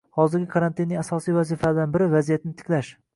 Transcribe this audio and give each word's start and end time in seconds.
Hozirgi 0.17 0.47
karantinning 0.53 1.01
asosiy 1.01 1.35
vazifalaridan 1.35 1.93
biri- 1.99 2.09
vaziyatni 2.15 2.55
tiklash 2.63 2.91